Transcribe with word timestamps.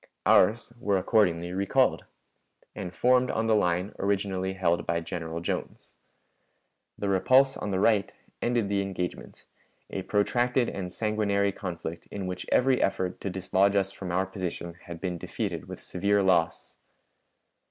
Ours 0.25 0.73
were 0.79 0.97
accordingly 0.97 1.51
recalled, 1.53 2.05
and 2.73 2.91
formed 2.91 3.29
on 3.29 3.45
the 3.45 3.55
line 3.55 3.93
originally 3.99 4.53
held 4.53 4.83
by 4.87 4.99
General 4.99 5.41
Jones. 5.41 5.95
The 6.97 7.07
repulse 7.07 7.55
on 7.55 7.69
the 7.69 7.79
right 7.79 8.11
ended 8.41 8.67
the 8.67 8.81
engagement, 8.81 9.45
a 9.91 10.01
protracted 10.01 10.69
and 10.69 10.91
sanguinary 10.91 11.51
conflict 11.51 12.07
in 12.09 12.25
which 12.25 12.47
every 12.51 12.81
effort 12.81 13.21
to 13.21 13.29
dislodge 13.29 13.75
us 13.75 13.91
from 13.91 14.11
our 14.11 14.25
position 14.25 14.73
had 14.85 14.99
been 14.99 15.19
defeated 15.19 15.67
with 15.67 15.83
severe 15.83 16.23
loss. 16.23 16.77